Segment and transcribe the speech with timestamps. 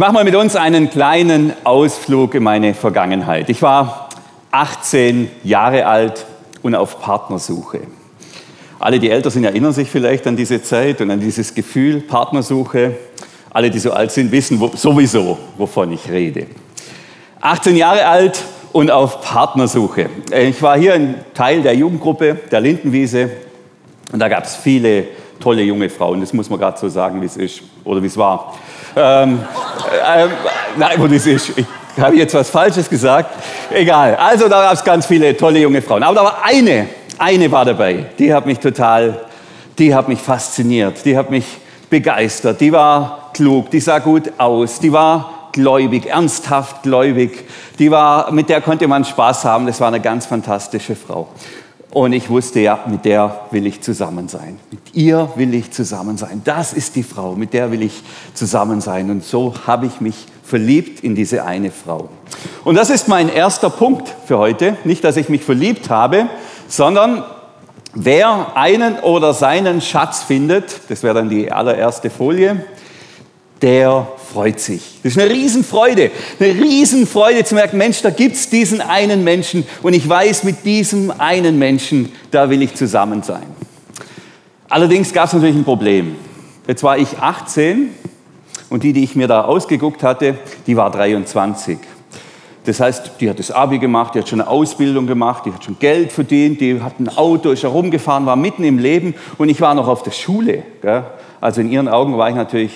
[0.00, 3.50] mache mal mit uns einen kleinen Ausflug in meine Vergangenheit.
[3.50, 4.08] Ich war
[4.50, 6.24] 18 Jahre alt
[6.62, 7.80] und auf Partnersuche.
[8.78, 12.96] Alle, die älter sind, erinnern sich vielleicht an diese Zeit und an dieses Gefühl Partnersuche.
[13.50, 16.46] Alle, die so alt sind, wissen sowieso, wovon ich rede.
[17.42, 18.42] 18 Jahre alt
[18.72, 20.08] und auf Partnersuche.
[20.34, 23.28] Ich war hier ein Teil der Jugendgruppe der Lindenwiese
[24.12, 25.08] und da gab es viele
[25.40, 26.22] tolle junge Frauen.
[26.22, 28.54] Das muss man gerade so sagen, wie es ist oder wie es war.
[28.96, 29.40] Ähm,
[29.90, 30.26] äh,
[30.76, 31.52] nein, wo das ist.
[31.56, 31.66] Ich
[31.98, 33.30] habe jetzt was Falsches gesagt.
[33.70, 34.16] Egal.
[34.16, 36.02] Also da gab es ganz viele tolle junge Frauen.
[36.02, 38.06] Aber da war eine, eine war dabei.
[38.18, 39.20] Die hat mich total,
[39.78, 41.04] die hat mich fasziniert.
[41.04, 41.44] Die hat mich
[41.88, 42.60] begeistert.
[42.60, 43.70] Die war klug.
[43.70, 44.80] Die sah gut aus.
[44.80, 47.44] Die war gläubig, ernsthaft gläubig.
[47.78, 49.66] Die war, mit der konnte man Spaß haben.
[49.66, 51.28] Das war eine ganz fantastische Frau.
[51.92, 54.60] Und ich wusste ja, mit der will ich zusammen sein.
[54.70, 56.42] Mit ihr will ich zusammen sein.
[56.44, 58.02] Das ist die Frau, mit der will ich
[58.34, 59.10] zusammen sein.
[59.10, 62.08] Und so habe ich mich verliebt in diese eine Frau.
[62.64, 64.76] Und das ist mein erster Punkt für heute.
[64.84, 66.28] Nicht, dass ich mich verliebt habe,
[66.68, 67.24] sondern
[67.92, 72.64] wer einen oder seinen Schatz findet, das wäre dann die allererste Folie,
[73.62, 75.00] der freut sich.
[75.02, 79.64] Das ist eine Riesenfreude, eine Riesenfreude zu merken, Mensch, da gibt es diesen einen Menschen
[79.82, 83.46] und ich weiß, mit diesem einen Menschen, da will ich zusammen sein.
[84.68, 86.16] Allerdings gab es natürlich ein Problem.
[86.66, 87.90] Jetzt war ich 18
[88.70, 91.78] und die, die ich mir da ausgeguckt hatte, die war 23.
[92.64, 95.64] Das heißt, die hat das Abi gemacht, die hat schon eine Ausbildung gemacht, die hat
[95.64, 99.60] schon Geld verdient, die hat ein Auto, ist herumgefahren, war mitten im Leben und ich
[99.60, 100.62] war noch auf der Schule.
[100.82, 101.04] Gell?
[101.40, 102.72] Also in ihren Augen war ich natürlich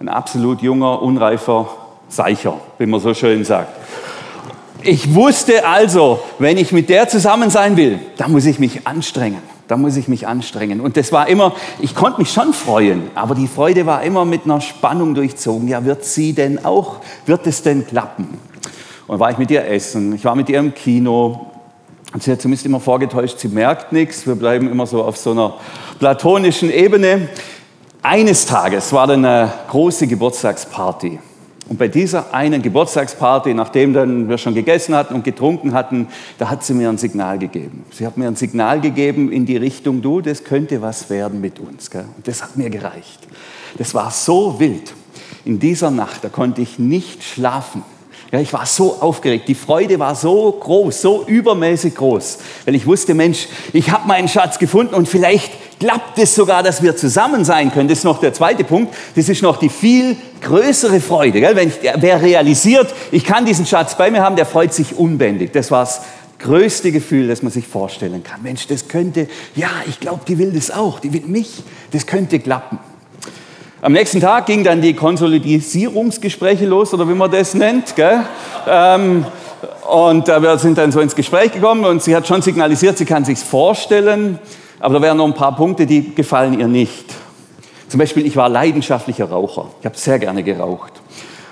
[0.00, 1.68] ein absolut junger, unreifer
[2.08, 3.68] Seicher, wie man so schön sagt.
[4.82, 9.42] Ich wusste also, wenn ich mit der zusammen sein will, da muss ich mich anstrengen.
[9.66, 10.80] Da muss ich mich anstrengen.
[10.80, 14.44] Und das war immer, ich konnte mich schon freuen, aber die Freude war immer mit
[14.44, 15.68] einer Spannung durchzogen.
[15.68, 18.38] Ja, wird sie denn auch, wird es denn klappen?
[19.08, 21.46] Und war ich mit ihr essen, ich war mit ihr im Kino.
[22.14, 24.26] Und sie hat zumindest immer vorgetäuscht, sie merkt nichts.
[24.26, 25.54] Wir bleiben immer so auf so einer
[25.98, 27.28] platonischen Ebene.
[28.10, 31.18] Eines Tages war dann eine große Geburtstagsparty.
[31.68, 36.08] Und bei dieser einen Geburtstagsparty, nachdem dann wir schon gegessen hatten und getrunken hatten,
[36.38, 37.84] da hat sie mir ein Signal gegeben.
[37.90, 41.58] Sie hat mir ein Signal gegeben in die Richtung, du, das könnte was werden mit
[41.58, 41.90] uns.
[41.90, 42.06] Gell?
[42.16, 43.28] Und das hat mir gereicht.
[43.76, 44.94] Das war so wild.
[45.44, 47.82] In dieser Nacht, da konnte ich nicht schlafen.
[48.30, 49.48] Ja, ich war so aufgeregt.
[49.48, 54.28] Die Freude war so groß, so übermäßig groß, weil ich wusste, Mensch, ich habe meinen
[54.28, 55.50] Schatz gefunden und vielleicht
[55.80, 57.88] klappt es sogar, dass wir zusammen sein können.
[57.88, 58.94] Das ist noch der zweite Punkt.
[59.14, 61.40] Das ist noch die viel größere Freude.
[61.40, 61.56] Gell?
[61.56, 65.52] Wenn ich, wer realisiert, ich kann diesen Schatz bei mir haben, der freut sich unbändig.
[65.54, 66.02] Das war das
[66.38, 68.42] größte Gefühl, das man sich vorstellen kann.
[68.42, 71.62] Mensch, das könnte, ja, ich glaube, die will das auch, die will mich,
[71.92, 72.78] das könnte klappen.
[73.80, 77.94] Am nächsten Tag ging dann die Konsolidierungsgespräche los, oder wie man das nennt.
[78.66, 79.24] Ähm,
[79.88, 83.24] und wir sind dann so ins Gespräch gekommen und sie hat schon signalisiert, sie kann
[83.24, 84.40] sich vorstellen,
[84.80, 87.04] aber da wären noch ein paar Punkte, die gefallen ihr nicht.
[87.86, 89.66] Zum Beispiel, ich war leidenschaftlicher Raucher.
[89.78, 90.94] Ich habe sehr gerne geraucht.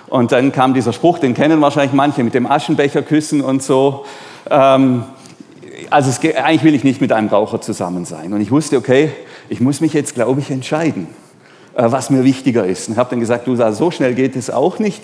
[0.09, 4.04] Und dann kam dieser Spruch, den kennen wahrscheinlich manche, mit dem Aschenbecher küssen und so.
[4.50, 5.04] Ähm,
[5.91, 8.32] also es, eigentlich will ich nicht mit einem Raucher zusammen sein.
[8.32, 9.12] Und ich wusste, okay,
[9.48, 11.06] ich muss mich jetzt, glaube ich, entscheiden.
[11.76, 12.88] Äh, was mir wichtiger ist.
[12.88, 15.03] Und ich habe dann gesagt, du, so schnell geht es auch nicht.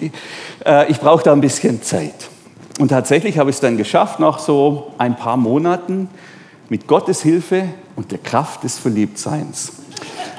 [0.65, 2.15] Äh, ich brauche da ein bisschen Zeit.
[2.78, 6.09] Und tatsächlich habe ich es dann geschafft, nach so ein paar Monaten
[6.71, 9.72] mit Gottes Hilfe und der Kraft des Verliebtseins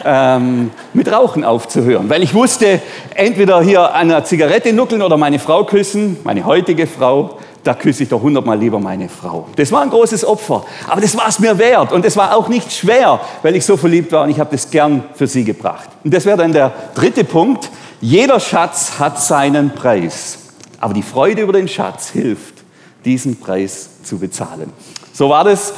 [0.04, 2.10] ähm, mit Rauchen aufzuhören.
[2.10, 2.82] Weil ich wusste,
[3.14, 8.04] entweder hier an einer Zigarette nuckeln oder meine Frau küssen, meine heutige Frau, da küsse
[8.04, 9.48] ich doch hundertmal lieber meine Frau.
[9.56, 12.50] Das war ein großes Opfer, aber das war es mir wert und es war auch
[12.50, 15.90] nicht schwer, weil ich so verliebt war und ich habe das gern für sie gebracht.
[16.04, 17.70] Und das wäre dann der dritte Punkt.
[18.02, 20.38] Jeder Schatz hat seinen Preis,
[20.80, 22.56] aber die Freude über den Schatz hilft,
[23.06, 24.72] diesen Preis zu bezahlen.
[25.14, 25.74] So war das.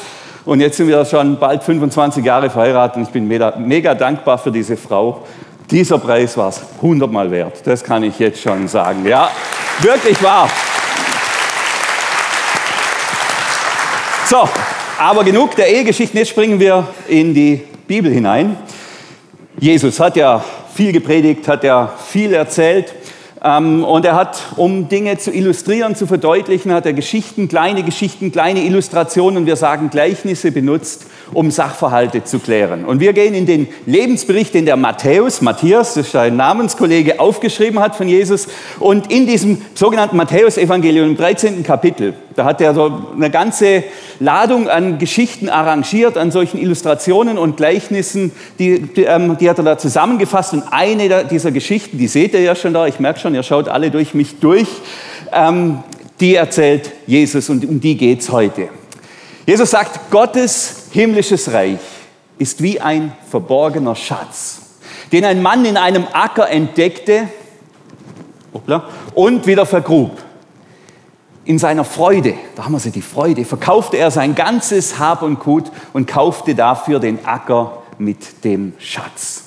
[0.46, 4.38] Und jetzt sind wir schon bald 25 Jahre verheiratet und ich bin mega, mega dankbar
[4.38, 5.24] für diese Frau.
[5.72, 7.62] Dieser Preis war es hundertmal wert.
[7.66, 9.06] Das kann ich jetzt schon sagen.
[9.06, 9.30] Ja,
[9.82, 10.48] wirklich wahr.
[14.28, 14.50] So,
[14.98, 16.18] aber genug der Ehegeschichten.
[16.18, 18.58] Jetzt springen wir in die Bibel hinein.
[19.60, 20.44] Jesus hat ja
[20.74, 22.92] viel gepredigt, hat ja viel erzählt.
[23.44, 28.32] Ähm, und er hat, um Dinge zu illustrieren, zu verdeutlichen, hat er Geschichten, kleine Geschichten,
[28.32, 32.86] kleine Illustrationen, wir sagen Gleichnisse benutzt, um Sachverhalte zu klären.
[32.86, 37.80] Und wir gehen in den Lebensbericht, den der Matthäus, Matthias, das ist ein Namenskollege, aufgeschrieben
[37.80, 38.48] hat von Jesus.
[38.80, 41.64] Und in diesem sogenannten Matthäus-Evangelium im 13.
[41.64, 43.84] Kapitel, da hat er so eine ganze
[44.20, 49.64] Ladung an Geschichten arrangiert, an solchen Illustrationen und Gleichnissen, die, die, ähm, die hat er
[49.64, 50.54] da zusammengefasst.
[50.54, 53.70] Und eine dieser Geschichten, die seht ihr ja schon da, ich merke schon, ihr schaut
[53.70, 54.68] alle durch mich durch,
[55.32, 55.80] ähm,
[56.20, 58.70] die erzählt Jesus und um die geht es heute.
[59.46, 61.80] Jesus sagt, Gottes himmlisches Reich
[62.38, 64.62] ist wie ein verborgener Schatz,
[65.12, 67.28] den ein Mann in einem Acker entdeckte
[69.14, 70.24] und wieder vergrub.
[71.44, 75.42] In seiner Freude, da haben wir sie, die Freude, verkaufte er sein ganzes Hab und
[75.42, 79.44] Gut und kaufte dafür den Acker mit dem Schatz.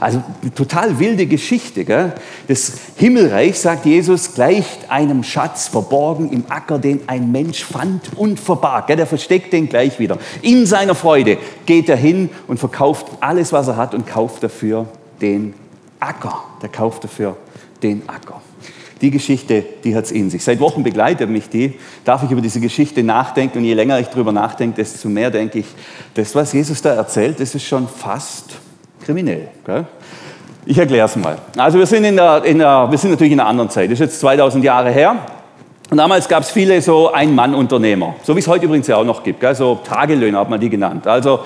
[0.00, 0.22] Also
[0.54, 1.84] total wilde Geschichte.
[1.84, 2.12] Gell?
[2.48, 8.40] Das Himmelreich, sagt Jesus, gleicht einem Schatz verborgen im Acker, den ein Mensch fand und
[8.40, 8.86] verbarg.
[8.86, 10.18] Der versteckt den gleich wieder.
[10.42, 14.86] In seiner Freude geht er hin und verkauft alles, was er hat und kauft dafür
[15.20, 15.54] den
[16.00, 16.44] Acker.
[16.62, 17.36] Der kauft dafür
[17.82, 18.40] den Acker.
[19.02, 20.42] Die Geschichte, die hat es in sich.
[20.42, 21.74] Seit Wochen begleitet mich die.
[22.04, 25.58] Darf ich über diese Geschichte nachdenken und je länger ich darüber nachdenke, desto mehr denke
[25.58, 25.66] ich,
[26.14, 28.56] das, was Jesus da erzählt, das ist schon fast
[29.06, 29.48] kriminell.
[29.64, 29.84] Gell?
[30.66, 31.36] Ich erkläre es mal.
[31.56, 33.86] Also wir sind, in der, in der, wir sind natürlich in einer anderen Zeit.
[33.86, 35.16] Das ist jetzt 2000 Jahre her.
[35.88, 39.22] Und damals gab es viele so Ein-Mann-Unternehmer, so wie es heute übrigens ja auch noch
[39.22, 39.38] gibt.
[39.38, 39.54] Gell?
[39.54, 41.06] So Tagelöhner hat man die genannt.
[41.06, 41.38] Also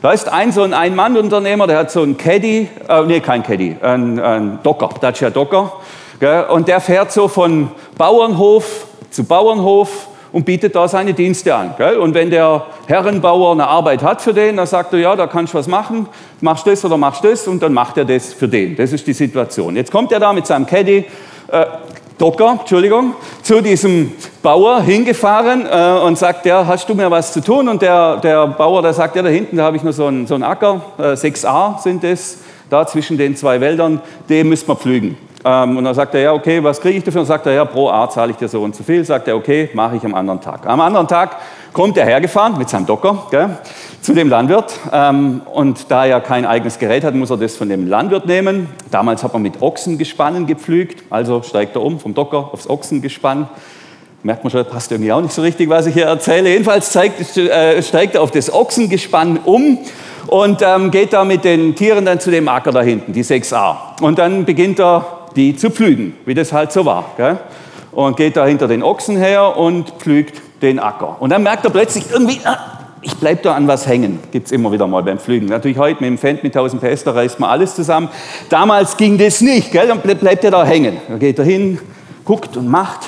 [0.00, 3.76] da ist ein so ein Ein-Mann-Unternehmer, der hat so einen Caddy, äh, nee, kein Caddy,
[3.82, 5.72] ein, ein Docker, Dacia Docker.
[6.20, 6.44] Gell?
[6.44, 10.06] Und der fährt so von Bauernhof zu Bauernhof
[10.38, 11.74] und bietet da seine Dienste an.
[11.76, 11.96] Gell?
[11.96, 15.52] Und wenn der Herrenbauer eine Arbeit hat für den, dann sagt er, ja, da kannst
[15.52, 16.06] du was machen,
[16.40, 18.76] machst das oder machst das und dann macht er das für den.
[18.76, 19.74] Das ist die Situation.
[19.74, 21.06] Jetzt kommt er da mit seinem Caddy,
[21.48, 21.66] äh,
[22.18, 27.40] Docker, Entschuldigung, zu diesem Bauer hingefahren äh, und sagt, ja, hast du mir was zu
[27.40, 27.68] tun?
[27.68, 30.28] Und der, der Bauer, der sagt, ja, da hinten, da habe ich noch so einen,
[30.28, 32.38] so einen Acker, äh, 6a sind es,
[32.70, 35.16] da zwischen den zwei Wäldern, den müssen wir pflügen.
[35.44, 37.20] Ähm, und dann sagt er, ja, okay, was kriege ich dafür?
[37.20, 39.04] Und sagt er, ja, pro A zahle ich dir so und so viel.
[39.04, 40.66] Sagt er, okay, mache ich am anderen Tag.
[40.66, 41.36] Am anderen Tag
[41.72, 43.50] kommt er hergefahren mit seinem Docker gell,
[44.00, 44.74] zu dem Landwirt.
[44.92, 48.68] Ähm, und da er kein eigenes Gerät hat, muss er das von dem Landwirt nehmen.
[48.90, 51.04] Damals hat man mit Ochsengespannen gepflügt.
[51.10, 53.48] Also steigt er um vom Docker aufs Ochsengespann.
[54.24, 56.50] Merkt man schon, passt irgendwie auch nicht so richtig, was ich hier erzähle.
[56.50, 59.78] Jedenfalls zeigt, äh, steigt er auf das Ochsengespann um
[60.26, 64.02] und ähm, geht da mit den Tieren dann zu dem Acker da hinten, die 6a.
[64.02, 67.12] Und dann beginnt er die zu pflügen, wie das halt so war.
[67.16, 67.38] Gell?
[67.92, 71.16] Und geht da hinter den Ochsen her und pflügt den Acker.
[71.20, 72.58] Und dann merkt er plötzlich irgendwie, ah,
[73.00, 74.18] ich bleibe da an was hängen.
[74.32, 75.46] Gibt es immer wieder mal beim Pflügen.
[75.46, 78.08] Natürlich heute mit dem Fendt mit 1000 PS, da reißt man alles zusammen.
[78.48, 79.86] Damals ging das nicht, gell?
[79.86, 80.98] dann bleibt er da hängen.
[81.08, 81.78] Da geht er hin,
[82.24, 83.00] guckt und macht,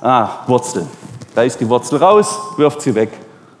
[0.00, 0.88] ah, Wurzeln.
[1.34, 3.10] Da ist die Wurzel raus, wirft sie weg.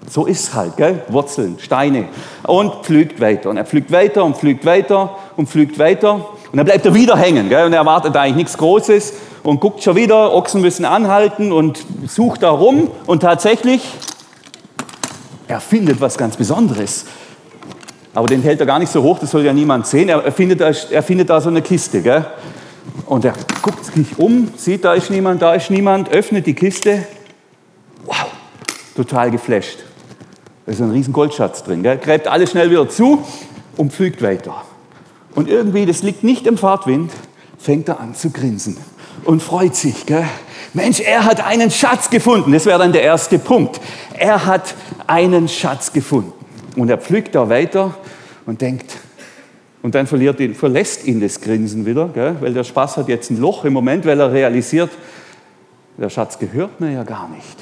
[0.08, 1.02] So ist es halt, gell?
[1.08, 2.06] Wurzeln, Steine.
[2.44, 3.50] Und pflügt weiter.
[3.50, 6.24] Und er pflügt weiter und pflügt weiter und pflügt weiter.
[6.52, 7.66] Und dann bleibt er wieder hängen gell?
[7.66, 12.42] und er erwartet eigentlich nichts Großes und guckt schon wieder, Ochsen müssen anhalten und sucht
[12.42, 13.82] da rum und tatsächlich,
[15.48, 17.06] er findet was ganz Besonderes.
[18.14, 20.08] Aber den hält er gar nicht so hoch, das soll ja niemand sehen.
[20.08, 22.00] Er findet, er findet da so eine Kiste.
[22.00, 22.24] Gell?
[23.04, 27.06] Und er guckt sich um, sieht, da ist niemand, da ist niemand, öffnet die Kiste.
[28.04, 28.26] Wow,
[28.96, 29.80] total geflasht.
[30.64, 31.82] Da ist ein riesen Goldschatz drin.
[31.82, 31.98] Gell?
[31.98, 33.22] Gräbt alles schnell wieder zu
[33.76, 34.62] und pflügt weiter.
[35.36, 37.12] Und irgendwie, das liegt nicht im Fahrtwind,
[37.58, 38.76] fängt er an zu grinsen
[39.24, 40.06] und freut sich.
[40.06, 40.24] Gell?
[40.72, 42.52] Mensch, er hat einen Schatz gefunden.
[42.52, 43.80] Das wäre dann der erste Punkt.
[44.18, 44.74] Er hat
[45.06, 46.32] einen Schatz gefunden.
[46.74, 47.94] Und er pflückt da weiter
[48.46, 48.96] und denkt,
[49.82, 52.36] und dann verliert ihn, verlässt ihn das Grinsen wieder, gell?
[52.40, 54.90] weil der Spaß hat jetzt ein Loch im Moment, weil er realisiert,
[55.96, 57.56] der Schatz gehört mir ja gar nicht.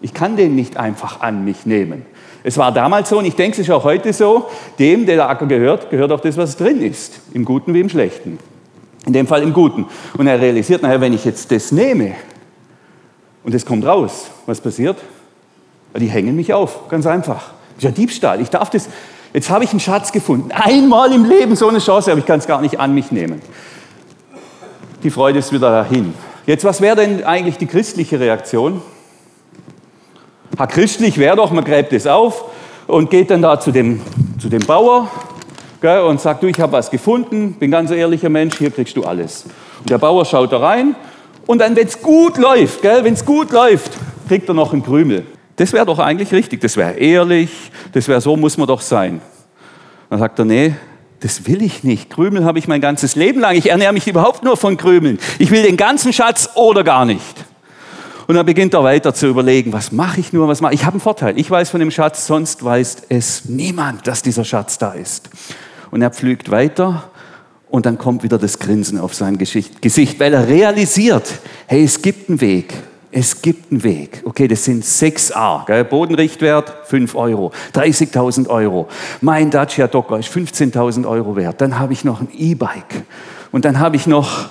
[0.00, 2.06] Ich kann den nicht einfach an mich nehmen.
[2.46, 4.46] Es war damals so und ich denke, es ist auch heute so,
[4.78, 7.88] dem, der der Acker gehört, gehört auch das, was drin ist, im Guten wie im
[7.88, 8.38] Schlechten.
[9.04, 9.86] In dem Fall im Guten.
[10.16, 12.14] Und er realisiert, naja, wenn ich jetzt das nehme
[13.42, 14.96] und es kommt raus, was passiert?
[15.96, 17.50] Die hängen mich auf, ganz einfach.
[17.74, 18.40] Das ist ja Diebstahl.
[18.40, 18.88] Ich darf das,
[19.32, 20.52] jetzt habe ich einen Schatz gefunden.
[20.52, 23.42] Einmal im Leben so eine Chance, aber ich kann es gar nicht an mich nehmen.
[25.02, 26.14] Die Freude ist wieder dahin.
[26.46, 28.82] Jetzt, was wäre denn eigentlich die christliche Reaktion?
[30.58, 32.44] Ha, christlich wäre doch, man gräbt es auf
[32.86, 34.00] und geht dann da zu dem,
[34.40, 35.10] zu dem Bauer
[35.82, 39.04] gell, und sagt, du, ich habe was gefunden, bin ganz ehrlicher Mensch, hier kriegst du
[39.04, 39.44] alles.
[39.80, 40.94] Und der Bauer schaut da rein
[41.46, 43.92] und dann, wenn es gut läuft, wenn es gut läuft,
[44.28, 45.26] kriegt er noch einen Krümel.
[45.56, 47.50] Das wäre doch eigentlich richtig, das wäre ehrlich,
[47.92, 49.20] das wäre so, muss man doch sein.
[50.08, 50.74] Dann sagt er, nee,
[51.20, 52.10] das will ich nicht.
[52.10, 53.56] Krümel habe ich mein ganzes Leben lang.
[53.56, 55.18] Ich ernähre mich überhaupt nur von Krümeln.
[55.38, 57.45] Ich will den ganzen Schatz oder gar nicht.
[58.26, 60.80] Und dann beginnt er weiter zu überlegen, was mache ich nur, was mache ich.
[60.80, 61.38] Ich habe einen Vorteil.
[61.38, 65.30] Ich weiß von dem Schatz, sonst weiß es niemand, dass dieser Schatz da ist.
[65.90, 67.04] Und er pflügt weiter
[67.68, 72.28] und dann kommt wieder das Grinsen auf sein Gesicht, weil er realisiert, hey, es gibt
[72.28, 72.74] einen Weg.
[73.12, 74.22] Es gibt einen Weg.
[74.24, 75.64] Okay, das sind 6a.
[75.64, 75.84] Gell?
[75.84, 77.52] Bodenrichtwert 5 Euro.
[77.74, 78.88] 30.000 Euro.
[79.22, 81.60] Mein Dacia Docker ist 15.000 Euro wert.
[81.60, 83.04] Dann habe ich noch ein E-Bike.
[83.52, 84.50] Und dann habe ich noch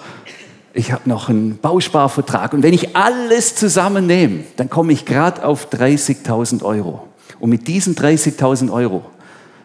[0.75, 5.70] ich habe noch einen Bausparvertrag und wenn ich alles zusammennehme, dann komme ich gerade auf
[5.70, 7.08] 30.000 Euro.
[7.39, 9.05] Und mit diesen 30.000 Euro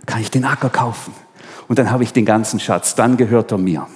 [0.07, 1.13] kann ich den Acker kaufen
[1.67, 3.87] und dann habe ich den ganzen Schatz, dann gehört er mir.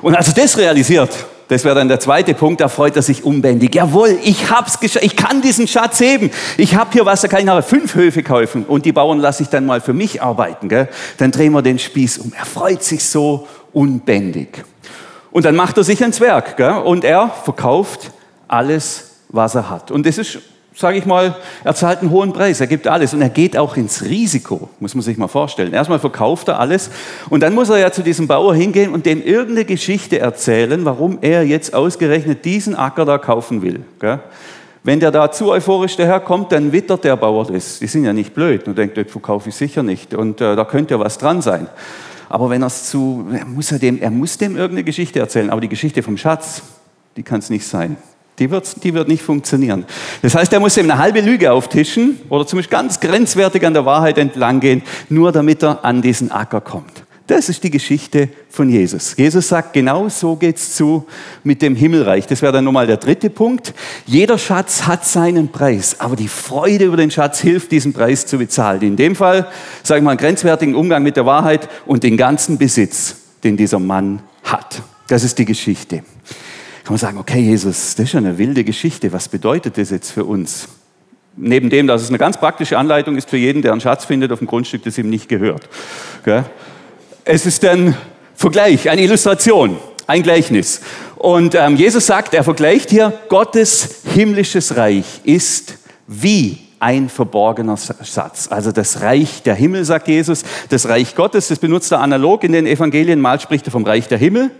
[0.00, 1.10] Und als er das realisiert,
[1.48, 3.74] das wäre dann der zweite Punkt, da freut er sich unbändig.
[3.74, 6.30] Jawohl, ich hab's geschafft, ich kann diesen Schatz heben.
[6.58, 9.42] Ich habe hier was, da kann ich nachher fünf Höfe kaufen und die Bauern lasse
[9.42, 10.68] ich dann mal für mich arbeiten.
[10.68, 10.88] Gell?
[11.16, 12.32] Dann drehen wir den Spieß um.
[12.38, 14.62] Er freut sich so unbändig.
[15.30, 16.72] Und dann macht er sich ans Werk gell?
[16.72, 18.10] und er verkauft
[18.46, 19.90] alles, was er hat.
[19.90, 20.38] Und das ist,
[20.74, 23.76] sage ich mal, er zahlt einen hohen Preis, er gibt alles und er geht auch
[23.76, 25.72] ins Risiko, muss man sich mal vorstellen.
[25.72, 26.90] Erstmal verkauft er alles
[27.28, 31.18] und dann muss er ja zu diesem Bauer hingehen und dem irgendeine Geschichte erzählen, warum
[31.20, 33.82] er jetzt ausgerechnet diesen Acker da kaufen will.
[34.00, 34.20] Gell?
[34.84, 37.80] Wenn der da zu euphorisch daherkommt, dann wittert der Bauer das.
[37.80, 40.14] Die sind ja nicht blöd und denkt, das verkaufe ich sicher nicht.
[40.14, 41.68] Und äh, da könnte ja was dran sein.
[42.28, 45.50] Aber wenn er es zu, er muss, er, dem, er muss dem irgendeine Geschichte erzählen.
[45.50, 46.62] Aber die Geschichte vom Schatz,
[47.16, 47.96] die kann es nicht sein.
[48.38, 49.84] Die wird, die wird nicht funktionieren.
[50.22, 53.84] Das heißt, er muss ihm eine halbe Lüge auftischen oder zumindest ganz grenzwertig an der
[53.84, 57.04] Wahrheit entlang gehen, nur damit er an diesen Acker kommt.
[57.28, 59.14] Das ist die Geschichte von Jesus.
[59.14, 61.06] Jesus sagt, genau so geht's zu
[61.44, 62.26] mit dem Himmelreich.
[62.26, 63.74] Das wäre dann nochmal der dritte Punkt.
[64.06, 68.38] Jeder Schatz hat seinen Preis, aber die Freude über den Schatz hilft, diesen Preis zu
[68.38, 68.80] bezahlen.
[68.80, 69.46] In dem Fall,
[69.82, 73.78] sage ich mal, einen grenzwertigen Umgang mit der Wahrheit und den ganzen Besitz, den dieser
[73.78, 74.80] Mann hat.
[75.08, 75.96] Das ist die Geschichte.
[75.98, 79.12] Kann man sagen, okay, Jesus, das ist schon eine wilde Geschichte.
[79.12, 80.66] Was bedeutet das jetzt für uns?
[81.36, 84.32] Neben dem, dass es eine ganz praktische Anleitung ist für jeden, der einen Schatz findet
[84.32, 85.68] auf einem Grundstück, das ihm nicht gehört.
[86.24, 86.46] Gell?
[87.30, 87.94] Es ist ein
[88.34, 90.80] Vergleich, eine Illustration, ein Gleichnis.
[91.16, 98.48] Und ähm, Jesus sagt, er vergleicht hier, Gottes himmlisches Reich ist wie ein verborgener Satz.
[98.50, 102.52] Also das Reich der Himmel, sagt Jesus, das Reich Gottes, das benutzt er analog in
[102.52, 103.20] den Evangelien.
[103.20, 104.50] Mal spricht er vom Reich der Himmel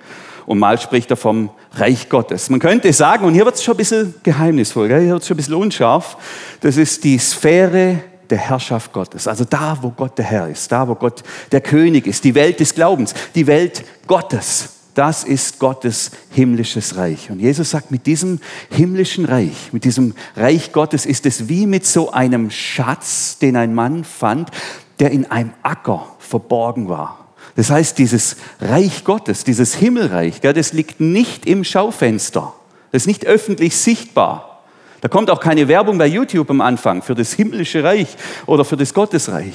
[0.45, 2.51] und mal spricht er vom Reich Gottes.
[2.51, 5.37] Man könnte sagen, und hier wird es schon ein bisschen geheimnisvoll, hier wird es schon
[5.37, 6.19] ein bisschen unscharf,
[6.61, 9.27] das ist die Sphäre der Herrschaft Gottes.
[9.27, 12.61] Also da, wo Gott der Herr ist, da, wo Gott der König ist, die Welt
[12.61, 14.71] des Glaubens, die Welt Gottes.
[14.95, 17.31] Das ist Gottes himmlisches Reich.
[17.31, 21.87] Und Jesus sagt, mit diesem himmlischen Reich, mit diesem Reich Gottes ist es wie mit
[21.87, 24.51] so einem Schatz, den ein Mann fand,
[24.99, 27.29] der in einem Acker verborgen war.
[27.55, 32.55] Das heißt, dieses Reich Gottes, dieses Himmelreich, das liegt nicht im Schaufenster.
[32.91, 34.58] Das ist nicht öffentlich sichtbar.
[35.01, 38.09] Da kommt auch keine Werbung bei YouTube am Anfang für das himmlische Reich
[38.47, 39.55] oder für das Gottesreich.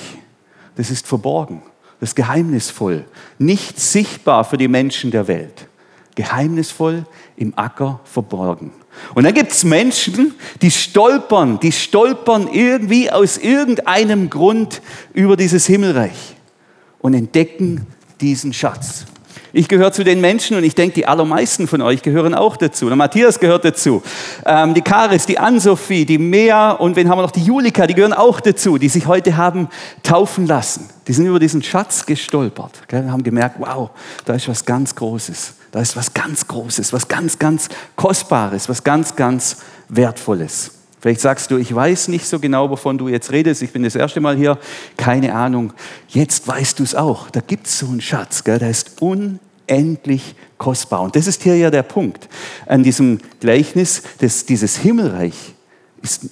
[0.75, 1.61] Das ist verborgen,
[1.99, 3.05] das ist geheimnisvoll,
[3.37, 5.67] nicht sichtbar für die Menschen der Welt.
[6.15, 8.71] Geheimnisvoll im Acker verborgen.
[9.15, 14.81] Und dann gibt es Menschen, die stolpern, die stolpern irgendwie aus irgendeinem Grund
[15.13, 16.35] über dieses Himmelreich
[16.99, 17.87] und entdecken
[18.21, 19.05] diesen Schatz.
[19.55, 22.87] Ich gehöre zu den Menschen und ich denke, die allermeisten von euch gehören auch dazu.
[22.87, 24.01] Der Matthias gehört dazu.
[24.47, 27.29] Ähm, die Karis, die Ann-Sophie, die Mea und wen haben wir noch?
[27.29, 29.69] Die Julika, die gehören auch dazu, die sich heute haben
[30.01, 30.89] taufen lassen.
[31.07, 32.87] Die sind über diesen Schatz gestolpert.
[32.87, 33.07] Gell?
[33.11, 33.91] haben gemerkt, wow,
[34.25, 35.53] da ist was ganz Großes.
[35.71, 39.57] Da ist was ganz Großes, was ganz, ganz Kostbares, was ganz, ganz
[39.87, 40.71] Wertvolles.
[41.03, 43.61] Vielleicht sagst du, ich weiß nicht so genau, wovon du jetzt redest.
[43.61, 44.57] Ich bin das erste Mal hier.
[44.95, 45.73] Keine Ahnung.
[46.07, 47.29] Jetzt weißt du es auch.
[47.29, 48.57] Da gibt es so einen Schatz, gell?
[48.57, 51.01] der ist unendlich kostbar.
[51.01, 52.29] Und das ist hier ja der Punkt
[52.67, 54.01] an diesem Gleichnis.
[54.19, 55.35] Dass dieses Himmelreich
[56.01, 56.31] ist ein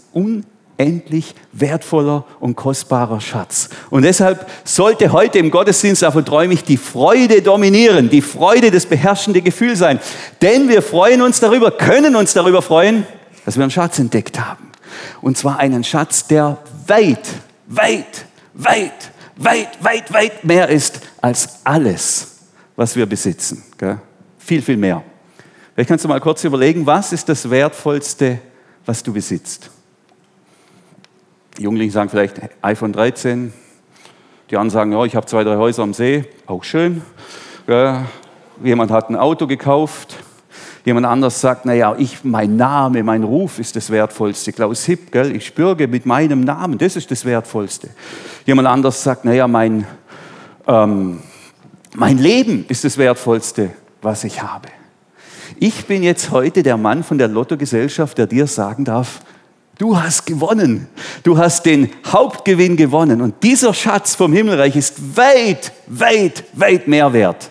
[0.77, 3.67] unendlich wertvoller und kostbarer Schatz.
[3.89, 8.85] Und deshalb sollte heute im Gottesdienst, davon träume ich, die Freude dominieren, die Freude das
[8.85, 9.99] beherrschende Gefühl sein.
[10.41, 13.05] Denn wir freuen uns darüber, können uns darüber freuen,
[13.45, 14.71] dass wir einen Schatz entdeckt haben.
[15.21, 16.57] Und zwar einen Schatz, der
[16.87, 17.27] weit,
[17.67, 22.39] weit, weit, weit, weit, weit mehr ist als alles,
[22.75, 23.63] was wir besitzen.
[23.77, 23.99] Gell?
[24.37, 25.03] Viel, viel mehr.
[25.73, 28.39] Vielleicht kannst du mal kurz überlegen, was ist das Wertvollste,
[28.85, 29.69] was du besitzt?
[31.57, 33.53] Die Jugendlichen sagen vielleicht iPhone 13.
[34.49, 37.01] Die anderen sagen, ja, ich habe zwei, drei Häuser am See, auch schön.
[37.67, 38.05] Gell?
[38.63, 40.17] Jemand hat ein Auto gekauft.
[40.83, 44.51] Jemand anders sagt, naja, ich, mein Name, mein Ruf ist das Wertvollste.
[44.51, 45.35] Klaus Hipp, gell?
[45.35, 47.89] ich spürge mit meinem Namen, das ist das Wertvollste.
[48.45, 49.85] Jemand anders sagt, naja, mein,
[50.67, 51.19] ähm,
[51.95, 53.71] mein Leben ist das Wertvollste,
[54.01, 54.69] was ich habe.
[55.59, 59.19] Ich bin jetzt heute der Mann von der Lottogesellschaft, der dir sagen darf,
[59.77, 60.87] du hast gewonnen.
[61.21, 63.21] Du hast den Hauptgewinn gewonnen.
[63.21, 67.50] Und dieser Schatz vom Himmelreich ist weit, weit, weit mehr wert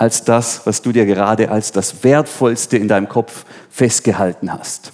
[0.00, 4.92] als das, was du dir gerade als das Wertvollste in deinem Kopf festgehalten hast.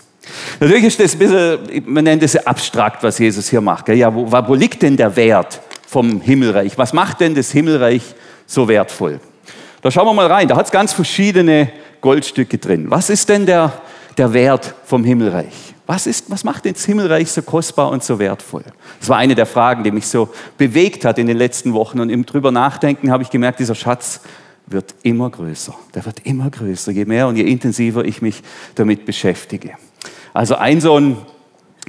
[0.59, 3.89] Natürlich ist das ein bisschen, man nennt es abstrakt, was Jesus hier macht.
[3.89, 6.77] Ja, wo, wo liegt denn der Wert vom Himmelreich?
[6.77, 8.03] Was macht denn das Himmelreich
[8.47, 9.21] so wertvoll?
[9.81, 10.49] Da schauen wir mal rein.
[10.49, 11.71] Da hat es ganz verschiedene
[12.01, 12.87] Goldstücke drin.
[12.91, 13.75] Was ist denn der,
[14.19, 15.75] der Wert vom Himmelreich?
[15.87, 18.65] Was, ist, was macht denn das Himmelreich so kostbar und so wertvoll?
[18.99, 22.01] Das war eine der Fragen, die mich so bewegt hat in den letzten Wochen.
[22.01, 24.21] Und im drüber nachdenken habe ich gemerkt, dieser Schatz
[24.67, 25.75] wird immer größer.
[25.95, 28.43] Der wird immer größer, je mehr und je intensiver ich mich
[28.75, 29.73] damit beschäftige.
[30.35, 31.17] Also ein so ein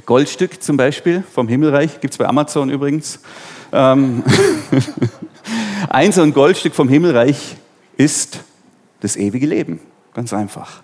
[0.06, 3.20] Goldstück zum Beispiel vom Himmelreich, gibt es bei Amazon übrigens.
[3.72, 4.22] Ähm
[5.90, 7.56] ein so ein Goldstück vom Himmelreich
[7.96, 8.40] ist
[9.00, 9.80] das ewige Leben.
[10.14, 10.82] Ganz einfach.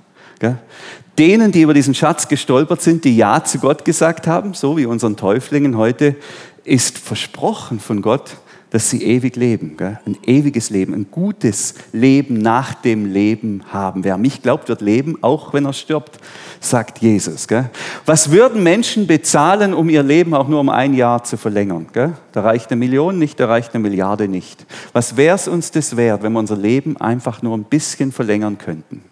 [1.19, 4.85] Denen, die über diesen Schatz gestolpert sind, die Ja zu Gott gesagt haben, so wie
[4.85, 6.17] unseren Täuflingen heute,
[6.65, 8.37] ist versprochen von Gott,
[8.75, 10.01] dass sie ewig leben, gell?
[10.05, 14.03] ein ewiges Leben, ein gutes Leben nach dem Leben haben.
[14.03, 16.19] Wer mich glaubt, wird leben, auch wenn er stirbt,
[16.59, 17.47] sagt Jesus.
[17.47, 17.71] Gell?
[18.05, 21.87] Was würden Menschen bezahlen, um ihr Leben auch nur um ein Jahr zu verlängern?
[21.93, 22.15] Gell?
[22.33, 24.67] Da reicht eine Million nicht, da reicht eine Milliarde nicht.
[24.93, 28.59] Was wäre es uns das wert, wenn wir unser Leben einfach nur ein bisschen verlängern
[28.59, 29.05] könnten?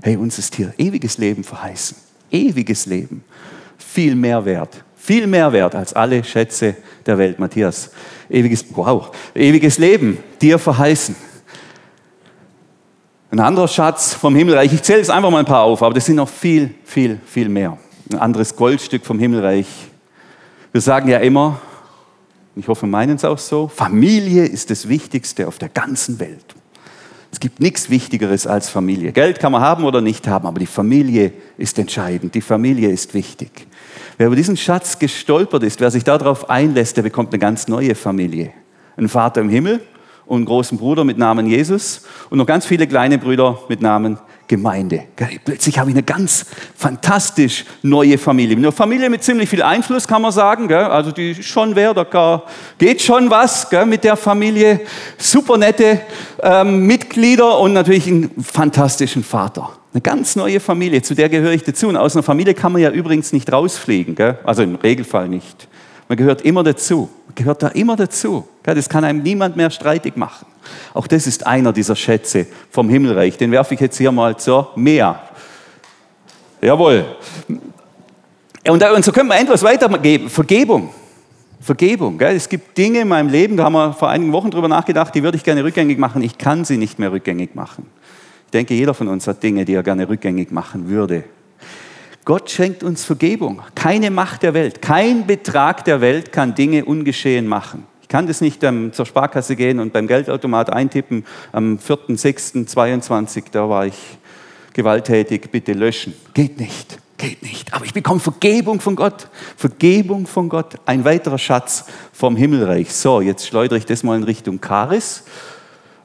[0.00, 1.96] Hey, uns ist hier ewiges Leben verheißen.
[2.30, 3.24] Ewiges Leben.
[3.78, 4.84] Viel mehr wert.
[5.04, 7.40] Viel mehr wert als alle Schätze der Welt.
[7.40, 7.90] Matthias,
[8.30, 11.16] ewiges, wow, ewiges Leben dir verheißen.
[13.32, 16.06] Ein anderer Schatz vom Himmelreich, ich zähle jetzt einfach mal ein paar auf, aber das
[16.06, 17.78] sind noch viel, viel, viel mehr.
[18.12, 19.66] Ein anderes Goldstück vom Himmelreich.
[20.70, 21.60] Wir sagen ja immer,
[22.54, 26.54] ich hoffe, meinen es auch so, Familie ist das Wichtigste auf der ganzen Welt.
[27.32, 29.10] Es gibt nichts Wichtigeres als Familie.
[29.10, 32.36] Geld kann man haben oder nicht haben, aber die Familie ist entscheidend.
[32.36, 33.66] Die Familie ist wichtig.
[34.18, 37.94] Wer über diesen Schatz gestolpert ist, wer sich darauf einlässt, der bekommt eine ganz neue
[37.94, 38.52] Familie.
[38.96, 39.80] Einen Vater im Himmel
[40.26, 44.18] und einen großen Bruder mit Namen Jesus und noch ganz viele kleine Brüder mit Namen
[44.48, 45.04] Gemeinde.
[45.46, 46.44] Plötzlich habe ich eine ganz
[46.76, 48.54] fantastisch neue Familie.
[48.56, 50.70] Eine Familie mit ziemlich viel Einfluss, kann man sagen.
[50.70, 52.42] Also die ist schon wer, da
[52.76, 54.82] geht schon was mit der Familie.
[55.16, 56.02] Super nette
[56.42, 59.70] ähm, Mitglieder und natürlich einen fantastischen Vater.
[59.94, 61.88] Eine ganz neue Familie, zu der gehöre ich dazu.
[61.88, 64.38] Und aus einer Familie kann man ja übrigens nicht rausfliegen, gell?
[64.44, 65.68] also im Regelfall nicht.
[66.08, 68.48] Man gehört immer dazu, man gehört da immer dazu.
[68.62, 68.74] Gell?
[68.74, 70.46] Das kann einem niemand mehr streitig machen.
[70.94, 73.36] Auch das ist einer dieser Schätze vom Himmelreich.
[73.36, 75.20] Den werfe ich jetzt hier mal zur Meer.
[76.62, 77.04] Jawohl.
[78.68, 80.30] Und, und so können wir etwas weitergeben.
[80.30, 80.90] Vergebung.
[81.60, 82.16] Vergebung.
[82.16, 82.34] Gell?
[82.34, 85.22] Es gibt Dinge in meinem Leben, da haben wir vor einigen Wochen drüber nachgedacht, die
[85.22, 86.22] würde ich gerne rückgängig machen.
[86.22, 87.86] Ich kann sie nicht mehr rückgängig machen.
[88.52, 91.24] Ich denke, jeder von uns hat Dinge, die er gerne rückgängig machen würde.
[92.26, 93.62] Gott schenkt uns Vergebung.
[93.74, 97.86] Keine Macht der Welt, kein Betrag der Welt kann Dinge ungeschehen machen.
[98.02, 103.70] Ich kann das nicht ähm, zur Sparkasse gehen und beim Geldautomat eintippen, am 4.6.22, da
[103.70, 103.96] war ich
[104.74, 106.12] gewalttätig, bitte löschen.
[106.34, 107.72] Geht nicht, geht nicht.
[107.72, 109.28] Aber ich bekomme Vergebung von Gott.
[109.56, 112.92] Vergebung von Gott, ein weiterer Schatz vom Himmelreich.
[112.92, 115.24] So, jetzt schleudere ich das mal in Richtung Charis.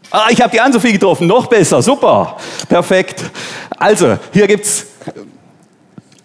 [0.09, 2.37] Ah, ich habe die Ann-Sophie getroffen, noch besser, super,
[2.69, 3.23] perfekt.
[3.77, 4.85] Also, hier gibt es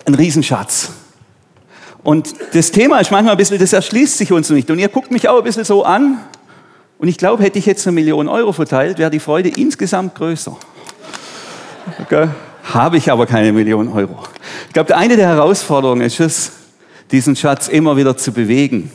[0.04, 0.90] einen Riesenschatz.
[2.04, 4.70] Und das Thema ist manchmal ein bisschen, das erschließt sich uns nicht.
[4.70, 6.18] Und ihr guckt mich auch ein bisschen so an.
[6.98, 10.56] Und ich glaube, hätte ich jetzt eine Million Euro verteilt, wäre die Freude insgesamt größer.
[12.00, 12.28] Okay.
[12.64, 14.18] Habe ich aber keine Million Euro.
[14.68, 16.52] Ich glaube, eine der Herausforderungen ist es,
[17.10, 18.90] diesen Schatz immer wieder zu bewegen,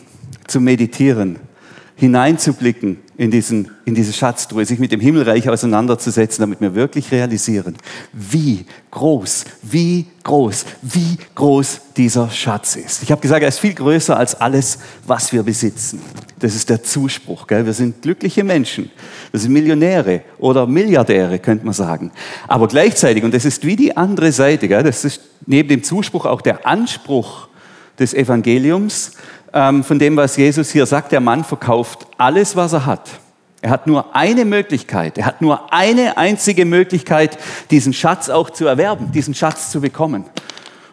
[0.47, 1.39] zu meditieren,
[1.97, 7.75] hineinzublicken in, diesen, in diese Schatztruhe, sich mit dem Himmelreich auseinanderzusetzen, damit wir wirklich realisieren,
[8.13, 13.01] wie groß, wie groß, wie groß dieser Schatz ist.
[13.01, 15.99] Ich habe gesagt, er ist viel größer als alles, was wir besitzen.
[16.39, 17.47] Das ist der Zuspruch.
[17.47, 17.65] Gell?
[17.65, 18.91] Wir sind glückliche Menschen.
[19.31, 22.11] Wir sind Millionäre oder Milliardäre, könnte man sagen.
[22.47, 24.83] Aber gleichzeitig, und das ist wie die andere Seite, gell?
[24.83, 27.47] das ist neben dem Zuspruch auch der Anspruch
[27.97, 29.13] des Evangeliums,
[29.53, 31.11] ähm, von dem, was Jesus hier sagt.
[31.11, 33.09] Der Mann verkauft alles, was er hat.
[33.61, 37.39] Er hat nur eine Möglichkeit, er hat nur eine einzige Möglichkeit,
[37.71, 40.25] diesen Schatz auch zu erwerben, diesen Schatz zu bekommen.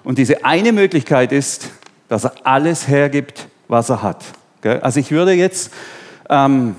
[0.02, 1.70] Und diese eine Möglichkeit ist,
[2.08, 4.24] dass er alles hergibt, was er hat.
[4.80, 5.72] Also ich würde jetzt
[6.30, 6.74] ähm,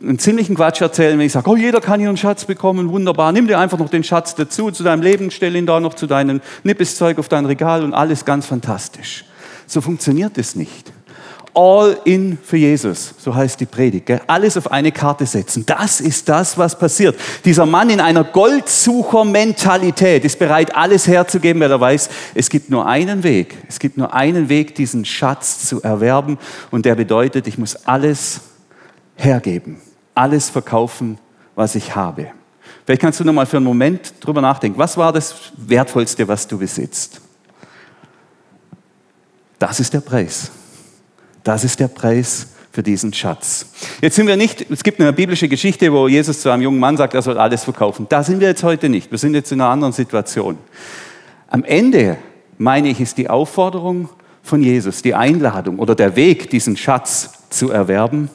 [0.00, 3.32] einen ziemlichen Quatsch erzählen, wenn ich sage, oh, jeder kann hier einen Schatz bekommen, wunderbar,
[3.32, 6.06] nimm dir einfach noch den Schatz dazu zu deinem Leben, stell ihn da noch zu
[6.06, 9.24] deinem Nippeszeug auf dein Regal und alles ganz fantastisch.
[9.72, 10.92] So funktioniert es nicht.
[11.54, 14.06] all in für Jesus, so heißt die Predigt.
[14.06, 14.20] Gell?
[14.26, 15.64] Alles auf eine Karte setzen.
[15.66, 17.18] Das ist das, was passiert.
[17.46, 22.86] Dieser Mann in einer Goldsucher-Mentalität ist bereit, alles herzugeben, weil er weiß, es gibt nur
[22.86, 23.56] einen Weg.
[23.66, 26.38] Es gibt nur einen Weg, diesen Schatz zu erwerben.
[26.70, 28.42] Und der bedeutet, ich muss alles
[29.16, 29.80] hergeben,
[30.14, 31.16] alles verkaufen,
[31.54, 32.26] was ich habe.
[32.84, 34.78] Vielleicht kannst du noch mal für einen Moment drüber nachdenken.
[34.78, 37.22] Was war das Wertvollste, was du besitzt?
[39.62, 40.50] Das ist der Preis.
[41.44, 43.66] Das ist der Preis für diesen Schatz.
[44.00, 46.96] Jetzt sind wir nicht, es gibt eine biblische Geschichte, wo Jesus zu einem jungen Mann
[46.96, 48.06] sagt, er soll alles verkaufen.
[48.08, 49.12] Da sind wir jetzt heute nicht.
[49.12, 50.58] Wir sind jetzt in einer anderen Situation.
[51.46, 52.18] Am Ende,
[52.58, 54.08] meine ich, ist die Aufforderung
[54.42, 58.30] von Jesus, die Einladung oder der Weg, diesen Schatz zu erwerben,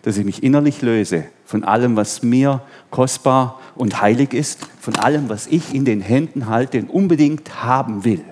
[0.00, 5.28] dass ich mich innerlich löse von allem, was mir kostbar und heilig ist, von allem,
[5.28, 8.24] was ich in den Händen halte und unbedingt haben will.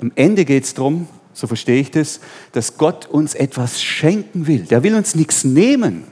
[0.00, 2.20] Am Ende geht es darum, so verstehe ich das,
[2.52, 4.64] dass Gott uns etwas schenken will.
[4.64, 6.04] Der will uns nichts nehmen,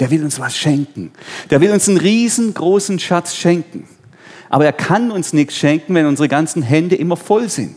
[0.00, 1.12] der will uns was schenken.
[1.50, 3.86] Der will uns einen riesengroßen Schatz schenken.
[4.48, 7.76] Aber er kann uns nichts schenken, wenn unsere ganzen Hände immer voll sind.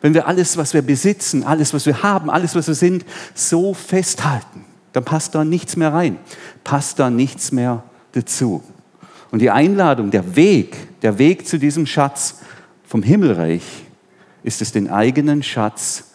[0.00, 3.04] Wenn wir alles, was wir besitzen, alles, was wir haben, alles, was wir sind,
[3.34, 6.18] so festhalten, dann passt da nichts mehr rein,
[6.62, 8.62] passt da nichts mehr dazu.
[9.30, 12.36] Und die Einladung, der Weg, der Weg zu diesem Schatz
[12.86, 13.62] vom Himmelreich,
[14.44, 16.12] ist es, den eigenen Schatz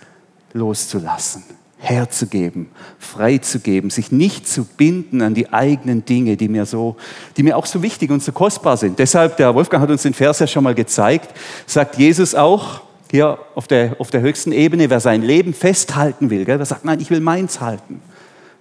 [0.54, 1.44] loszulassen,
[1.78, 6.96] herzugeben, freizugeben, sich nicht zu binden an die eigenen Dinge, die mir so,
[7.36, 9.00] die mir auch so wichtig und so kostbar sind.
[9.00, 13.39] Deshalb, der Wolfgang hat uns den Vers ja schon mal gezeigt, sagt Jesus auch, hier
[13.56, 17.00] auf der, auf der höchsten Ebene, wer sein Leben festhalten will, gell, wer sagt, nein,
[17.00, 18.02] ich will meins halten,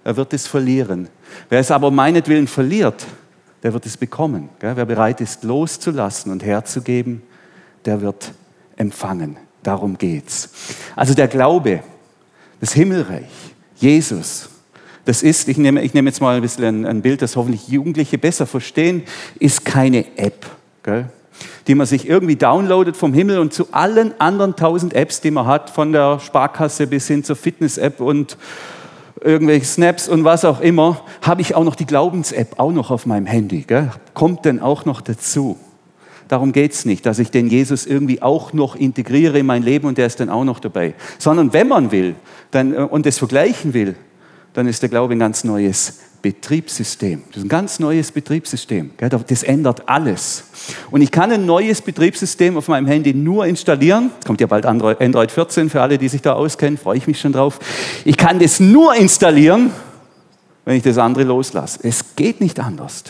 [0.03, 1.07] er wird es verlieren.
[1.49, 3.05] Wer es aber meinetwillen verliert,
[3.63, 4.49] der wird es bekommen.
[4.59, 4.75] Gell?
[4.75, 7.21] Wer bereit ist, loszulassen und herzugeben,
[7.85, 8.33] der wird
[8.75, 9.37] empfangen.
[9.63, 10.49] Darum geht's.
[10.95, 11.83] Also der Glaube,
[12.59, 13.29] das Himmelreich,
[13.77, 14.49] Jesus,
[15.05, 18.17] das ist, ich nehme, ich nehme jetzt mal ein bisschen ein, Bild, das hoffentlich Jugendliche
[18.17, 19.03] besser verstehen,
[19.39, 20.45] ist keine App,
[20.83, 21.09] gell?
[21.67, 25.45] die man sich irgendwie downloadet vom Himmel und zu allen anderen tausend Apps, die man
[25.45, 28.37] hat, von der Sparkasse bis hin zur Fitness-App und
[29.21, 33.05] irgendwelche Snaps und was auch immer, habe ich auch noch die Glaubens-App auch noch auf
[33.05, 33.61] meinem Handy.
[33.61, 33.91] Gell?
[34.13, 35.57] Kommt denn auch noch dazu?
[36.29, 39.87] Darum geht es nicht, dass ich den Jesus irgendwie auch noch integriere in mein Leben
[39.87, 40.93] und der ist dann auch noch dabei.
[41.17, 42.15] Sondern wenn man will
[42.51, 43.95] dann, äh, und es vergleichen will,
[44.53, 47.23] dann ist der Glaube ein ganz neues Betriebssystem.
[47.29, 48.91] Das ist ein ganz neues Betriebssystem.
[49.27, 50.43] Das ändert alles.
[50.91, 54.11] Und ich kann ein neues Betriebssystem auf meinem Handy nur installieren.
[54.25, 57.31] Kommt ja bald Android 14 für alle, die sich da auskennen, freue ich mich schon
[57.31, 57.59] drauf.
[58.05, 59.71] Ich kann das nur installieren,
[60.65, 61.79] wenn ich das andere loslasse.
[61.81, 63.03] Es geht nicht anders.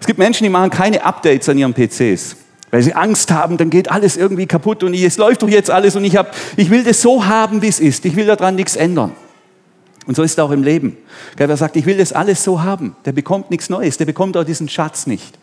[0.00, 2.36] Es gibt Menschen, die machen keine Updates an ihren PCs,
[2.70, 5.96] weil sie Angst haben, dann geht alles irgendwie kaputt und es läuft doch jetzt alles
[5.96, 8.04] und ich, hab, ich will das so haben, wie es ist.
[8.04, 9.12] Ich will daran nichts ändern.
[10.06, 10.96] Und so ist es auch im Leben.
[11.36, 14.44] Wer sagt, ich will das alles so haben, der bekommt nichts Neues, der bekommt auch
[14.44, 15.38] diesen Schatz nicht.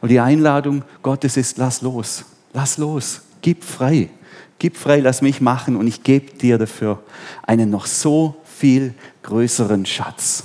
[0.00, 4.10] Und die Einladung Gottes ist, lass los, lass los, gib frei,
[4.58, 7.02] gib frei, lass mich machen und ich gebe dir dafür
[7.46, 10.44] einen noch so viel größeren Schatz.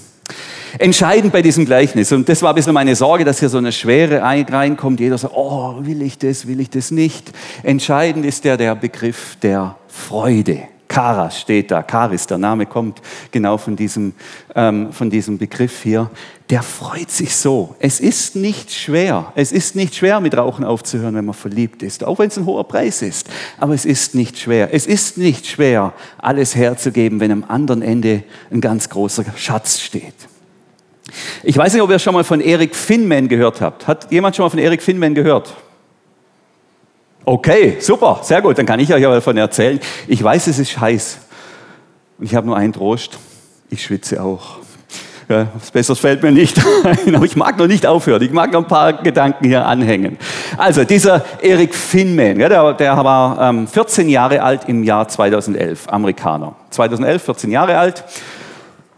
[0.80, 3.72] Entscheidend bei diesem Gleichnis, und das war ein bisschen meine Sorge, dass hier so eine
[3.72, 7.32] Schwere reinkommt, jeder sagt, oh, will ich das, will ich das nicht.
[7.62, 10.64] Entscheidend ist ja der Begriff der Freude.
[10.94, 14.14] Charas steht da, Charis, der Name kommt genau von diesem,
[14.54, 16.12] ähm, von diesem Begriff hier.
[16.50, 17.76] Der freut sich so.
[17.80, 19.32] Es ist nicht schwer.
[19.34, 22.46] Es ist nicht schwer, mit Rauchen aufzuhören, wenn man verliebt ist, auch wenn es ein
[22.46, 23.28] hoher Preis ist.
[23.60, 24.72] Aber es ist nicht schwer.
[24.72, 30.14] Es ist nicht schwer, alles herzugeben, wenn am anderen Ende ein ganz großer Schatz steht.
[31.44, 33.88] Ich weiß nicht, ob ihr schon mal von Erik Finman gehört habt.
[33.88, 35.54] Hat jemand schon mal von Erik Finman gehört?
[37.26, 39.80] Okay, super, sehr gut, dann kann ich euch aber davon erzählen.
[40.08, 41.20] Ich weiß, es ist heiß.
[42.18, 43.18] Und ich habe nur einen Trost,
[43.70, 44.58] ich schwitze auch.
[45.30, 48.22] Ja, was Besseres fällt mir nicht ein, aber ich mag noch nicht aufhören.
[48.22, 50.18] Ich mag noch ein paar Gedanken hier anhängen.
[50.58, 55.88] Also, dieser Erik Finman, ja, der, der, war ähm, 14 Jahre alt im Jahr 2011,
[55.88, 56.56] Amerikaner.
[56.72, 58.04] 2011, 14 Jahre alt.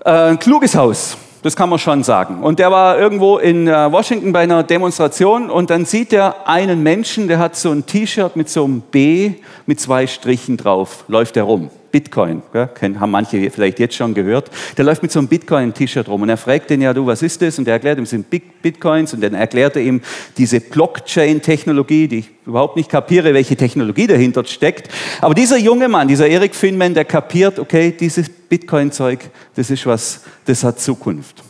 [0.04, 2.41] Äh, kluges Haus, das kann man schon sagen.
[2.41, 6.81] Und der war irgendwo in äh, Washington bei einer Demonstration und dann sieht er einen
[6.81, 9.36] Menschen, der hat so ein T-Shirt mit so einem B
[9.67, 11.69] mit zwei Strichen drauf, läuft er rum.
[11.95, 12.69] Bitcoin, gell?
[12.99, 14.51] haben manche vielleicht jetzt schon gehört.
[14.75, 17.41] Der läuft mit so einem Bitcoin-T-Shirt rum und er fragt den ja, du, was ist
[17.41, 17.58] das?
[17.58, 20.01] Und er erklärt ihm, es sind Bitcoins und dann erklärt er ihm
[20.38, 24.89] diese Blockchain-Technologie, die ich überhaupt nicht kapiere, welche Technologie dahinter steckt.
[25.21, 29.19] Aber dieser junge Mann, dieser Eric Finman, der kapiert, okay, dieses Bitcoin-Zeug,
[29.55, 31.43] das ist was, das hat Zukunft.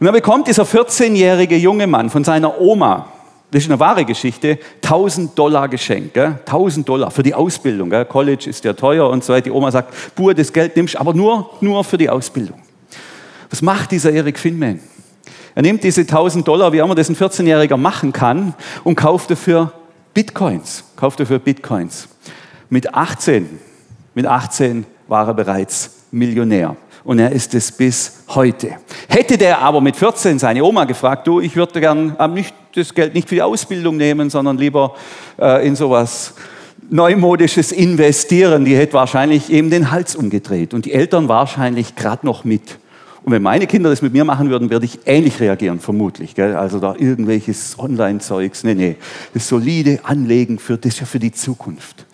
[0.00, 3.11] Und dann bekommt dieser 14-jährige junge Mann von seiner Oma
[3.52, 6.38] das ist eine wahre Geschichte, 1000 Dollar Geschenk, gell?
[6.46, 7.90] 1000 Dollar für die Ausbildung.
[7.90, 8.06] Gell?
[8.06, 9.44] College ist ja teuer und so weiter.
[9.44, 12.58] Die Oma sagt, Bur, das Geld nimmst aber nur, nur für die Ausbildung.
[13.50, 14.80] Was macht dieser Erik Finman?
[15.54, 19.70] Er nimmt diese 1000 Dollar, wie immer das ein 14-Jähriger machen kann, und kauft dafür
[20.14, 20.84] Bitcoins.
[20.96, 22.08] Kauft dafür Bitcoins.
[22.70, 23.60] Mit 18,
[24.14, 28.76] mit 18 war er bereits Millionär und er ist es bis heute.
[29.08, 33.14] Hätte der aber mit 14 seine Oma gefragt, du, ich würde gern nicht, das Geld
[33.14, 34.94] nicht für die Ausbildung nehmen, sondern lieber
[35.38, 36.34] äh, in sowas
[36.90, 42.44] neumodisches investieren, die hätte wahrscheinlich eben den Hals umgedreht und die Eltern wahrscheinlich gerade noch
[42.44, 42.78] mit.
[43.24, 46.34] Und wenn meine Kinder das mit mir machen würden, würde ich ähnlich reagieren, vermutlich.
[46.34, 46.56] Gell?
[46.56, 48.64] Also da irgendwelches Online-Zeugs.
[48.64, 48.96] Nee, nee.
[49.32, 52.04] Das solide Anlegen für, das ist ja für die Zukunft.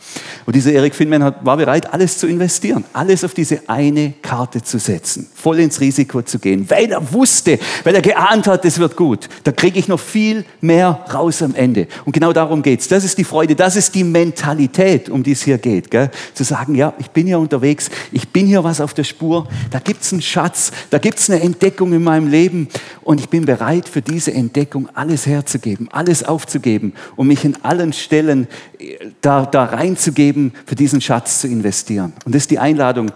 [0.46, 4.62] Und dieser Erik Finman hat, war bereit, alles zu investieren, alles auf diese eine Karte
[4.62, 8.78] zu setzen, voll ins Risiko zu gehen, weil er wusste, weil er geahnt hat, das
[8.78, 9.28] wird gut.
[9.44, 11.86] Da kriege ich noch viel mehr raus am Ende.
[12.04, 12.88] Und genau darum geht's.
[12.88, 15.90] Das ist die Freude, das ist die Mentalität, um die es hier geht.
[15.90, 16.10] Gell?
[16.32, 19.80] Zu sagen, ja, ich bin hier unterwegs, ich bin hier was auf der Spur, da
[19.80, 22.68] gibt's einen Schatz, da gibt's eine Entdeckung in meinem Leben
[23.02, 27.92] und ich bin bereit, für diese Entdeckung alles herzugeben, alles aufzugeben und mich in allen
[27.92, 29.64] Stellen äh, da, da
[29.98, 32.12] reinzugeben Leben für diesen Schatz zu investieren.
[32.24, 33.10] Und das ist die Einladung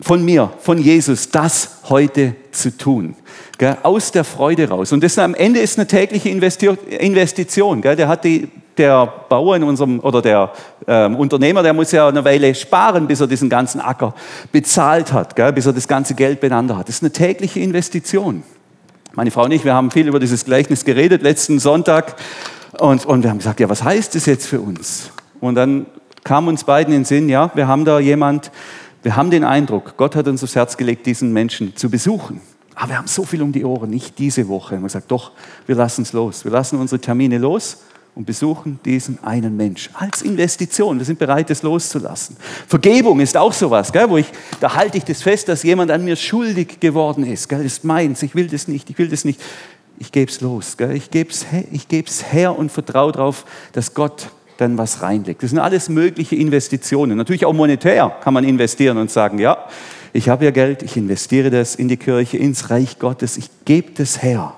[0.00, 3.14] von mir, von Jesus, das heute zu tun.
[3.56, 3.78] Gell?
[3.82, 4.92] Aus der Freude raus.
[4.92, 7.80] Und das am Ende ist eine tägliche Investition.
[7.80, 7.96] Gell?
[7.96, 10.52] Der hat die, der Bauer in unserem, oder der
[10.86, 14.14] ähm, Unternehmer, der muss ja eine Weile sparen, bis er diesen ganzen Acker
[14.52, 15.52] bezahlt hat, gell?
[15.52, 16.88] bis er das ganze Geld beieinander hat.
[16.88, 18.42] Das ist eine tägliche Investition.
[19.14, 22.16] Meine Frau und ich, wir haben viel über dieses Gleichnis geredet letzten Sonntag
[22.78, 25.10] und, und wir haben gesagt, ja, was heißt das jetzt für uns?
[25.40, 25.86] Und dann
[26.26, 28.50] kam uns beiden in den Sinn, ja, wir haben da jemand,
[29.04, 32.40] wir haben den Eindruck, Gott hat uns aufs Herz gelegt, diesen Menschen zu besuchen.
[32.74, 34.74] Aber wir haben so viel um die Ohren, nicht diese Woche.
[34.74, 35.30] Und wir gesagt, doch,
[35.66, 36.44] wir lassen es los.
[36.44, 37.78] Wir lassen unsere Termine los
[38.16, 40.98] und besuchen diesen einen Mensch als Investition.
[40.98, 42.36] Wir sind bereit, es loszulassen.
[42.66, 44.26] Vergebung ist auch sowas, gell, wo ich,
[44.58, 47.48] da halte ich das fest, dass jemand an mir schuldig geworden ist.
[47.48, 49.40] Gell, das ist meins, ich will das nicht, ich will das nicht.
[49.98, 51.86] Ich gebe es los, gell, ich gebe es ich
[52.32, 55.42] her und vertraue darauf, dass Gott dann was reinlegt.
[55.42, 57.16] Das sind alles mögliche Investitionen.
[57.16, 59.66] Natürlich auch monetär kann man investieren und sagen, ja,
[60.12, 63.92] ich habe ja Geld, ich investiere das in die Kirche, ins Reich Gottes, ich gebe
[63.92, 64.54] das her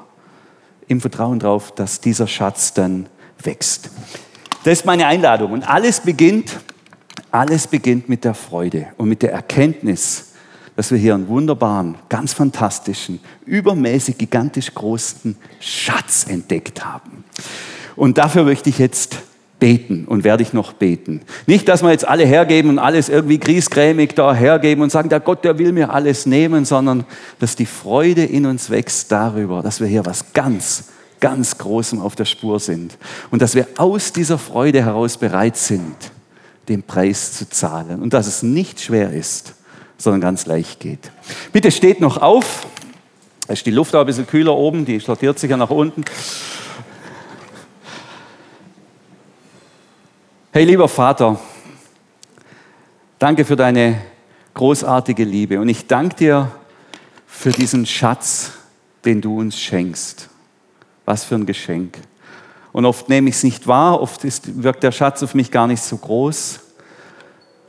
[0.87, 3.07] im Vertrauen darauf, dass dieser Schatz dann
[3.43, 3.91] wächst.
[4.65, 5.53] Das ist meine Einladung.
[5.53, 6.59] Und alles beginnt,
[7.31, 10.33] alles beginnt mit der Freude und mit der Erkenntnis,
[10.77, 17.25] dass wir hier einen wunderbaren, ganz fantastischen, übermäßig gigantisch großen Schatz entdeckt haben.
[17.97, 19.19] Und dafür möchte ich jetzt
[19.59, 21.23] beten und werde ich noch beten.
[21.47, 25.21] Nicht, dass wir jetzt alle hergeben und alles irgendwie griesgrämig da hergeben und sagen, der
[25.21, 27.05] Gott, der will mir alles nehmen, sondern
[27.39, 30.85] dass die Freude in uns wächst darüber, dass wir hier was ganz,
[31.21, 32.97] ganz Großem auf der Spur sind
[33.31, 35.97] und dass wir aus dieser Freude heraus bereit sind,
[36.69, 39.55] den Preis zu zahlen und dass es nicht schwer ist,
[39.97, 41.11] sondern ganz leicht geht.
[41.53, 42.67] Bitte steht noch auf.
[43.47, 46.05] Da ist die Luft auch ein bisschen kühler oben, die sortiert sich ja nach unten.
[50.51, 51.39] Hey lieber Vater,
[53.19, 54.01] danke für deine
[54.55, 56.51] großartige Liebe und ich danke dir
[57.27, 58.53] für diesen Schatz,
[59.05, 60.31] den du uns schenkst.
[61.05, 61.99] Was für ein Geschenk.
[62.73, 65.67] Und oft nehme ich es nicht wahr, oft ist, wirkt der Schatz auf mich gar
[65.67, 66.61] nicht so groß.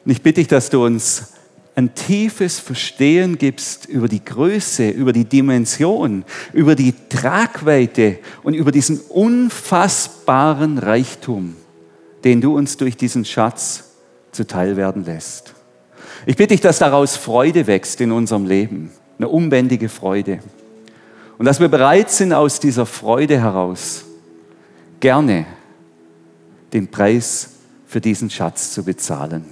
[0.06, 1.34] Und ich bitte dich, dass du uns
[1.76, 8.72] ein tiefes Verstehen gibst über die Größe, über die Dimension, über die Tragweite und über
[8.72, 11.58] diesen unfassbaren Reichtum
[12.24, 13.92] den du uns durch diesen Schatz
[14.32, 15.54] zuteil werden lässt.
[16.26, 20.40] Ich bitte dich, dass daraus Freude wächst in unserem Leben, eine unbändige Freude.
[21.38, 24.04] Und dass wir bereit sind, aus dieser Freude heraus
[25.00, 25.46] gerne
[26.74, 27.52] den Preis
[27.88, 29.46] für diesen Schatz zu bezahlen.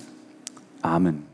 [0.81, 1.26] Amen.